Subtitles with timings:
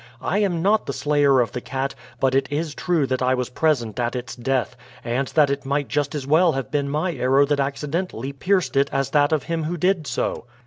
[0.19, 3.51] I am not the slayer of the cat, but it is true that I was
[3.51, 7.45] present at its death, and that it might just as well have been my arrow
[7.45, 10.45] that accidentally pierced it as that of him who did so."